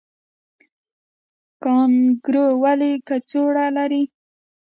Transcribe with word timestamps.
کانګارو 1.63 2.45
ولې 2.63 2.91
کڅوړه 3.07 3.65
لري؟ 3.77 4.03